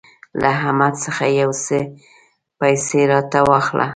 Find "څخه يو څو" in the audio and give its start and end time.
1.05-1.79